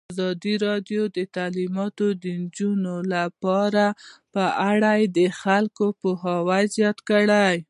[0.13, 3.85] ازادي راډیو د تعلیمات د نجونو لپاره
[4.33, 7.51] په اړه د خلکو پوهاوی زیات کړی.